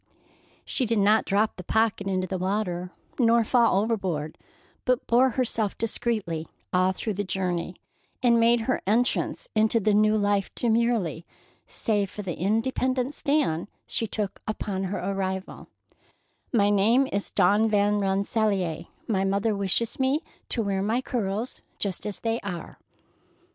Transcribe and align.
She 0.65 0.87
did 0.87 0.97
not 0.97 1.25
drop 1.25 1.55
the 1.57 1.63
pocket 1.63 2.07
into 2.07 2.25
the 2.25 2.39
water, 2.39 2.89
nor 3.19 3.43
fall 3.43 3.83
overboard, 3.83 4.35
but 4.83 5.05
bore 5.05 5.29
herself 5.29 5.77
discreetly 5.77 6.47
all 6.73 6.91
through 6.91 7.13
the 7.13 7.23
journey, 7.23 7.75
and 8.23 8.39
made 8.39 8.61
her 8.61 8.81
entrance 8.87 9.47
into 9.53 9.79
the 9.79 9.93
new 9.93 10.17
life 10.17 10.49
demurely, 10.55 11.23
save 11.67 12.09
for 12.09 12.23
the 12.23 12.33
independent 12.35 13.13
stand 13.13 13.67
she 13.85 14.07
took 14.07 14.41
upon 14.47 14.85
her 14.85 14.97
arrival: 14.97 15.67
"My 16.51 16.71
name 16.71 17.07
is 17.13 17.29
Dawn 17.29 17.69
Van 17.69 17.99
Rensselaer, 17.99 18.85
and 18.87 18.87
my 19.07 19.23
mother 19.23 19.55
wishes 19.55 19.99
me 19.99 20.23
to 20.49 20.63
wear 20.63 20.81
my 20.81 21.01
curls 21.01 21.61
just 21.77 22.07
as 22.07 22.21
they 22.21 22.39
are." 22.39 22.79